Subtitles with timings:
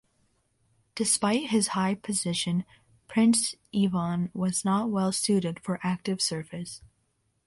[0.95, 2.65] Despite his high position,
[3.07, 6.81] Prince Ivan was not well suited for active service.